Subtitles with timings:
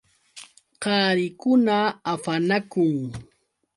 [0.81, 1.77] Qarikuna
[2.11, 2.95] afanakun.